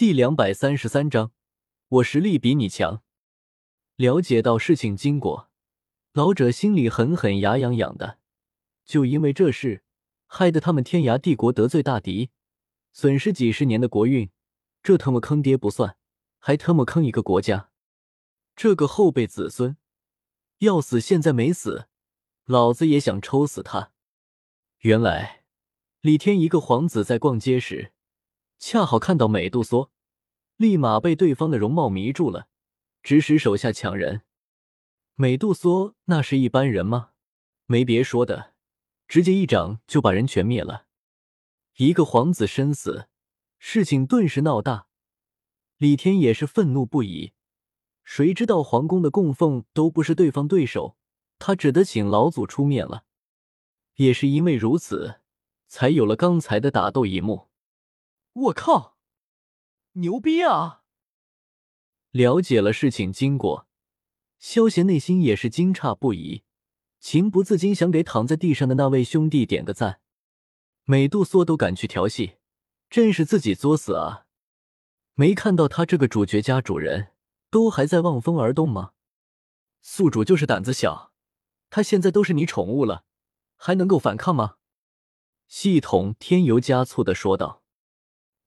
[0.00, 1.30] 第两百三十三章，
[1.88, 3.02] 我实力比你强。
[3.96, 5.50] 了解到事情经过，
[6.14, 8.18] 老者心里狠狠牙痒痒的。
[8.86, 9.84] 就因为这事，
[10.26, 12.30] 害得他们天涯帝国得罪大敌，
[12.94, 14.30] 损失几十年的国运，
[14.82, 15.98] 这他妈坑爹不算，
[16.38, 17.68] 还他妈坑一个国家。
[18.56, 19.76] 这个后辈子孙
[20.60, 21.88] 要死，现在没死，
[22.46, 23.92] 老子也想抽死他。
[24.78, 25.44] 原来
[26.00, 27.92] 李天一个皇子在逛街时。
[28.60, 29.90] 恰好看到美杜莎，
[30.56, 32.46] 立马被对方的容貌迷住了，
[33.02, 34.20] 指使手下抢人。
[35.14, 37.12] 美杜莎那是一般人吗？
[37.64, 38.52] 没别说的，
[39.08, 40.84] 直接一掌就把人全灭了。
[41.78, 43.08] 一个皇子身死，
[43.58, 44.86] 事情顿时闹大。
[45.78, 47.32] 李天也是愤怒不已。
[48.04, 50.98] 谁知道皇宫的供奉都不是对方对手，
[51.38, 53.04] 他只得请老祖出面了。
[53.94, 55.20] 也是因为如此，
[55.66, 57.49] 才有了刚才的打斗一幕。
[58.32, 58.96] 我靠，
[59.94, 60.82] 牛逼啊！
[62.12, 63.66] 了解了事情经过，
[64.38, 66.44] 萧贤内心也是惊诧不已，
[67.00, 70.00] 情不自禁想给躺在地上的那位兄弟点个赞。
[70.84, 72.36] 美杜莎都敢去调戏，
[72.88, 74.26] 真是自己作死啊！
[75.14, 77.12] 没看到他这个主角家主人
[77.50, 78.92] 都还在望风而动吗？
[79.82, 81.12] 宿主就是胆子小，
[81.68, 83.04] 他现在都是你宠物了，
[83.56, 84.56] 还能够反抗吗？
[85.48, 87.59] 系统添油加醋的说道。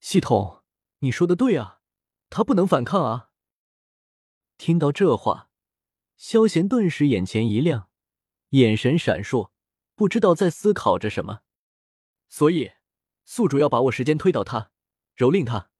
[0.03, 0.63] 系统，
[0.99, 1.79] 你说的对啊，
[2.29, 3.29] 他不能反抗啊！
[4.57, 5.49] 听到这话，
[6.17, 7.87] 萧贤顿时眼前一亮，
[8.49, 9.51] 眼神闪烁，
[9.95, 11.43] 不知道在思考着什么。
[12.27, 12.73] 所以，
[13.23, 14.71] 宿主要把握时间推倒他，
[15.15, 15.71] 蹂躏他。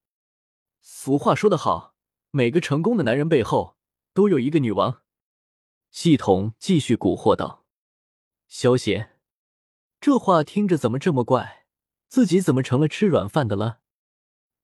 [0.80, 1.94] 俗话说得好，
[2.32, 3.78] 每个成功的男人背后
[4.14, 5.02] 都有一个女王。
[5.92, 7.66] 系统继续蛊惑道
[8.48, 9.20] ：“萧贤，
[10.00, 11.68] 这话听着怎么这么怪？
[12.08, 13.82] 自己怎么成了吃软饭的了？”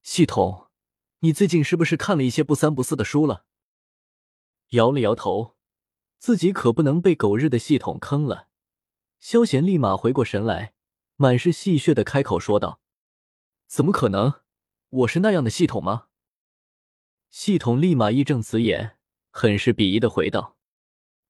[0.02, 0.68] 系统，
[1.20, 3.44] 你最近是不是看了一些不三不四的书了？
[4.70, 5.56] 摇了摇头，
[6.18, 8.48] 自己可不能被狗日的系统坑了。
[9.18, 10.72] 萧贤立马回过神来，
[11.16, 12.80] 满是戏谑的开口说道
[13.68, 14.40] ：“怎么可能？
[14.88, 16.06] 我是那样的系统吗？”
[17.30, 18.96] 系统立马义正辞严，
[19.30, 20.56] 很是鄙夷的回道：“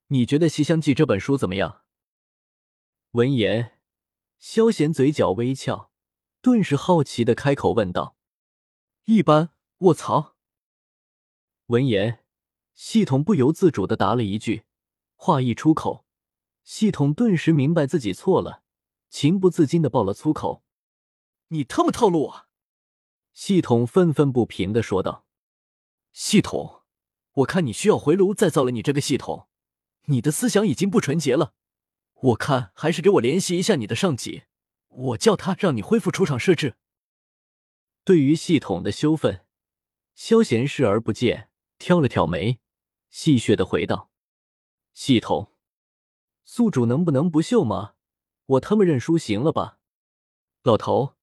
[0.08, 1.82] 你觉得《西厢记》这本书怎么样？”
[3.12, 3.80] 闻言，
[4.38, 5.90] 萧贤嘴角微翘，
[6.40, 8.16] 顿时好奇的开口问道。
[9.06, 10.36] 一般，卧槽！
[11.66, 12.22] 闻言，
[12.74, 14.64] 系统不由自主的答了一句，
[15.16, 16.04] 话一出口，
[16.62, 18.62] 系统顿时明白自己错了，
[19.08, 20.62] 情不自禁的爆了粗口
[21.48, 22.46] ：“你他妈套路我！”
[23.32, 25.24] 系统愤愤不平的说道
[26.12, 26.82] ：“系统，
[27.32, 28.70] 我看你需要回炉再造了。
[28.70, 29.48] 你这个系统，
[30.04, 31.54] 你的思想已经不纯洁了。
[32.14, 34.44] 我看还是给我联系一下你的上级，
[34.88, 36.76] 我叫他让你恢复出厂设置。”
[38.02, 39.44] 对于系统的羞愤，
[40.14, 42.58] 萧贤视而不见，挑了挑眉，
[43.10, 44.10] 戏谑的回道
[44.94, 45.52] ：“系统，
[46.44, 47.94] 宿主能不能不秀吗？
[48.46, 49.78] 我他妈认输行了吧？
[50.62, 51.14] 老头，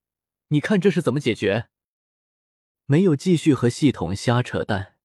[0.49, 1.69] 你看这是怎么解决？”
[2.85, 4.95] 没有继续和系统瞎扯淡，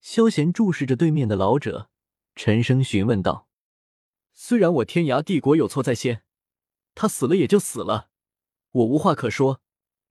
[0.00, 1.90] 萧贤注视着对面的老者，
[2.36, 3.48] 沉声询问道
[4.32, 6.22] ：“虽然我天涯帝国有错在先，
[6.94, 8.10] 他死了也就死了，
[8.70, 9.62] 我无话可说。”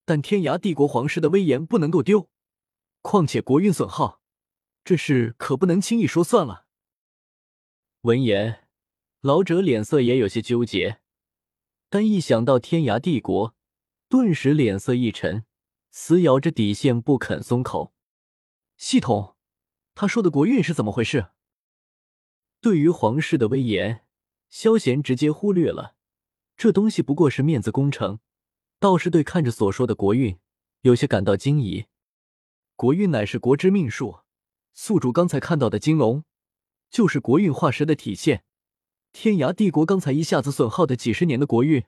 [0.06, 2.30] 但天涯帝国皇室的威严不能够丢，
[3.02, 4.22] 况且国运损耗，
[4.84, 6.68] 这事可不能轻易说算了。
[8.02, 8.68] 闻言，
[9.22, 11.02] 老者脸色也有些纠结，
[11.90, 13.56] 但一想到天涯帝国，
[14.08, 15.46] 顿时脸色一沉，
[15.90, 17.96] 死咬着底线不肯松口。
[18.78, 19.36] 系统，
[19.96, 21.32] 他说的国运是怎么回事？
[22.62, 24.06] 对于皇室的威严，
[24.50, 25.96] 萧贤直接忽略了，
[26.56, 28.20] 这东西不过是面子工程。
[28.86, 30.38] 倒是对看着所说的国运
[30.82, 31.88] 有些感到惊疑。
[32.76, 34.20] 国运乃是国之命数，
[34.76, 36.24] 宿主刚才看到的金龙，
[36.92, 38.44] 就是国运化石的体现。
[39.12, 41.84] 天涯帝国刚才一下子损耗的几十年的国运，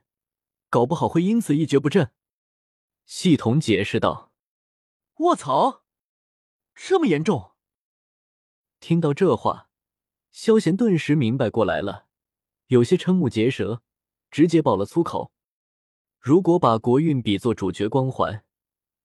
[0.72, 2.12] 搞不好会因此一蹶不振。
[3.06, 4.32] 系统解释道
[5.22, 5.84] ：“卧槽，
[6.74, 7.52] 这么严重！”
[8.82, 9.70] 听到这话，
[10.32, 12.08] 萧贤顿时明白过来了，
[12.70, 13.84] 有些瞠目结舌，
[14.32, 15.32] 直接爆了粗口。
[16.20, 18.44] 如果把国运比作主角光环，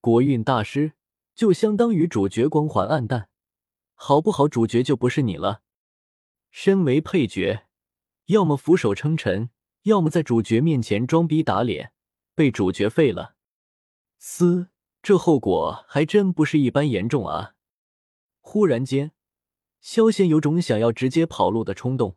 [0.01, 0.95] 国运大师
[1.35, 3.29] 就相当于主角光环暗淡，
[3.95, 4.49] 好不好？
[4.49, 5.63] 主角就不是你了。
[6.51, 7.67] 身为配角，
[8.27, 9.51] 要么俯首称臣，
[9.83, 11.93] 要么在主角面前装逼打脸，
[12.35, 13.37] 被主角废了。
[14.19, 14.69] 嘶，
[15.03, 17.55] 这后果还真不是一般严重啊！
[18.41, 19.13] 忽然间，
[19.81, 22.17] 萧贤有种想要直接跑路的冲动。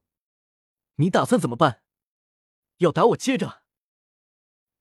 [0.95, 1.81] 你打算怎么办？
[2.77, 3.64] 要打我接着。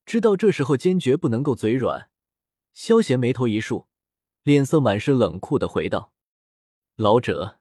[0.07, 2.11] 知道这时候坚决不能够嘴软，
[2.73, 3.87] 萧贤眉头一竖，
[4.43, 6.13] 脸色满是冷酷的回道
[6.97, 7.59] ：“老者，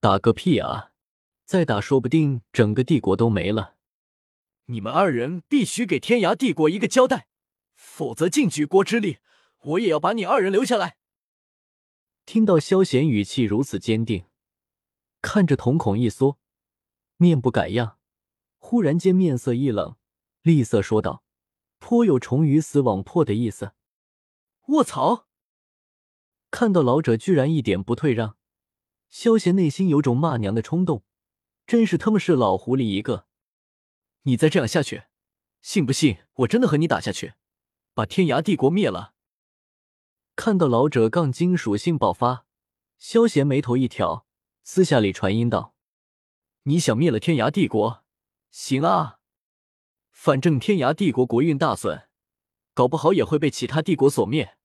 [0.00, 0.92] 打个屁啊！
[1.44, 3.76] 再打，说不定整个帝国都没了。
[4.66, 7.28] 你们二人必须给天涯帝国一个交代，
[7.74, 9.18] 否则尽举国之力，
[9.60, 10.96] 我也要把你二人留下来。”
[12.26, 14.24] 听到萧贤语气如此坚定，
[15.20, 16.38] 看着瞳孔一缩，
[17.18, 17.98] 面不改样，
[18.58, 19.96] 忽然间面色一冷，
[20.40, 21.22] 厉色说道
[21.84, 23.72] ：“颇有重鱼死网破的意思。”
[24.72, 25.26] 卧槽！
[26.50, 28.38] 看到老者居然一点不退让，
[29.10, 31.04] 萧贤内心有种骂娘的冲动，
[31.66, 33.26] 真是他妈是老狐狸一个！
[34.22, 35.02] 你再这样下去，
[35.60, 37.34] 信不信我真的和你打下去，
[37.92, 39.12] 把天涯帝国灭了？
[40.34, 42.46] 看到老者杠精属性爆发，
[42.96, 44.26] 萧贤眉头一挑，
[44.62, 45.74] 私下里传音道
[46.64, 48.02] ：“你想灭了天涯帝国？
[48.50, 49.20] 行啊，
[50.24, 52.08] 反正天涯帝国国运大损，
[52.72, 54.56] 搞不好也会被其他帝国所灭。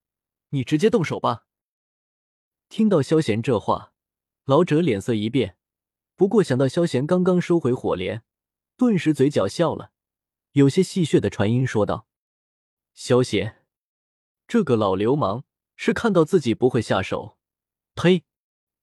[0.52, 1.48] 你直接动手吧。”
[2.70, 3.92] 听到萧贤这话，
[4.46, 5.58] 老者脸色一变，
[6.16, 8.24] 不过想到萧贤刚刚收回火莲，
[8.78, 9.92] 顿时嘴角笑了，
[10.54, 12.08] 有些戏谑的传音说道
[12.96, 13.66] ：“萧贤，
[14.48, 15.44] 这个老流氓。”
[15.76, 17.38] 是看到自己不会下手，
[17.96, 18.24] 呸！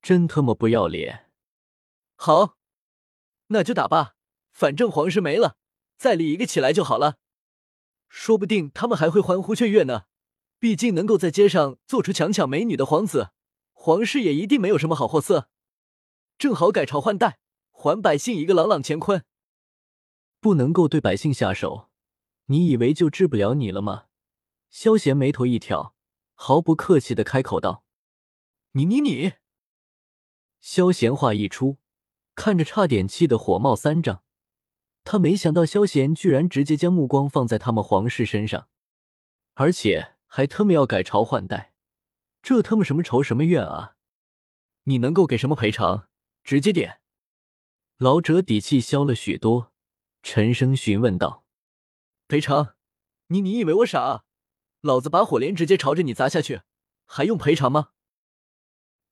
[0.03, 1.31] 真他妈不要脸！
[2.17, 2.59] 好，
[3.47, 4.17] 那就打吧，
[4.51, 5.57] 反正皇室没了，
[5.97, 7.17] 再立一个起来就好了。
[8.09, 10.05] 说不定他们还会欢呼雀跃呢。
[10.59, 13.31] 毕竟能够在街上做出强抢美女的皇子，
[13.73, 15.51] 皇室也一定没有什么好货色。
[16.39, 17.39] 正好改朝换代，
[17.71, 19.25] 还百姓一个朗朗乾坤。
[20.41, 21.91] 不能够对百姓下手，
[22.47, 24.05] 你以为就治不了你了吗？
[24.71, 25.95] 萧贤眉头一挑。
[26.39, 27.83] 毫不客气的开口道
[28.73, 29.33] ：“你你你！”
[30.61, 31.79] 萧贤话一出，
[32.35, 34.23] 看着差点气得火冒三丈。
[35.07, 38.69] 他没想到萧贤居然直接将目光放在他们皇室身上，
[39.55, 41.73] 而且还他妈要改朝换代，
[42.43, 43.95] 这他妈什么仇什么怨啊？
[44.83, 46.09] 你能够给什么赔偿？
[46.43, 47.01] 直接点。
[47.99, 49.73] 老者底气消了许多，
[50.25, 51.45] 沉声询问道
[52.27, 52.75] ：“赔偿？
[53.29, 54.25] 你你以为我傻？”
[54.83, 56.63] 老子把火莲直接朝着你砸下去，
[57.07, 57.91] 还用赔偿吗？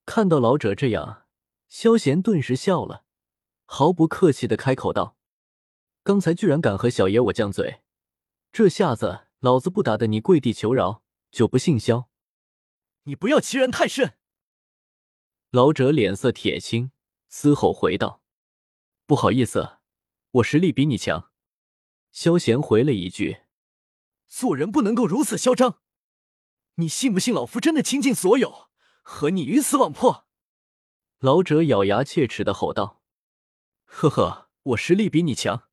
[0.04, 1.26] 看到老者这样，
[1.68, 3.04] 萧贤顿时笑了，
[3.64, 5.16] 毫不客气的开口道
[6.04, 7.80] ：“刚才居然敢和小爷我犟嘴，
[8.52, 12.10] 这下子老子不打得你跪地求饶，就不姓萧。”
[13.04, 14.18] 你不要欺人太甚！
[15.50, 16.92] 老者脸色铁青，
[17.28, 18.22] 嘶吼回道
[19.06, 19.78] ：“不好意思，
[20.32, 21.30] 我实力比你强。”
[22.12, 23.38] 萧贤回了一句。
[24.28, 25.80] 做人不能够如此嚣张！
[26.74, 28.68] 你信不信老夫真的倾尽所有，
[29.02, 30.26] 和你鱼死网破？
[31.20, 33.02] 老者咬牙切齿的吼道
[33.86, 35.68] ：“呵呵，我实力比你强。”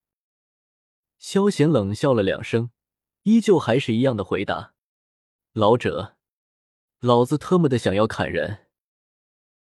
[1.22, 2.72] 萧贤冷笑了两声，
[3.22, 4.74] 依旧还是一样的回答
[5.54, 6.16] ：“老者，
[7.00, 8.66] 老子特么的想要砍人，